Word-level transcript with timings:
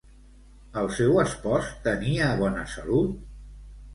El 0.83 0.87
seu 0.99 1.19
espòs 1.23 1.69
tenia 1.85 2.31
bona 2.41 2.63
salut? 2.79 3.15